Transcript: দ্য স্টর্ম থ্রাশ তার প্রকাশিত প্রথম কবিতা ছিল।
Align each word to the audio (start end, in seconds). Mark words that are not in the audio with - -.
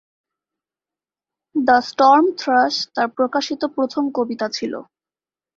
দ্য 1.55 1.77
স্টর্ম 1.89 2.25
থ্রাশ 2.39 2.75
তার 2.95 3.07
প্রকাশিত 3.17 3.61
প্রথম 3.75 4.03
কবিতা 4.17 4.47
ছিল। 4.49 4.73